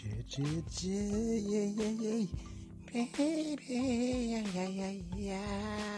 [0.00, 2.26] 姐姐姐，耶耶耶
[2.90, 4.64] ，baby 呀呀
[5.18, 5.89] 呀。